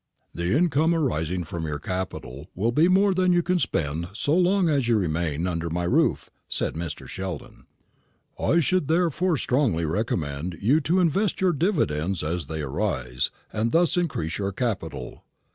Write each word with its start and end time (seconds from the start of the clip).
"The 0.33 0.57
income 0.57 0.95
arising 0.95 1.43
from 1.43 1.67
your 1.67 1.77
capital 1.77 2.47
will 2.55 2.71
be 2.71 2.87
more 2.87 3.13
than 3.13 3.31
you 3.33 3.43
can 3.43 3.59
spend 3.59 4.07
so 4.13 4.35
long 4.35 4.67
as 4.67 4.87
you 4.87 4.97
remain 4.97 5.45
under 5.45 5.69
my 5.69 5.83
roof," 5.83 6.31
said 6.47 6.73
Mr. 6.73 7.07
Sheldon. 7.07 7.67
"I 8.39 8.61
should 8.61 8.87
therefore 8.87 9.37
strongly 9.37 9.85
recommend 9.85 10.57
you 10.59 10.81
to 10.81 10.99
invest 11.01 11.39
your 11.39 11.53
dividends 11.53 12.23
as 12.23 12.47
they 12.47 12.61
arise, 12.63 13.29
and 13.53 13.71
thus 13.71 13.95
increase 13.95 14.39
your 14.39 14.51
capital." 14.51 15.23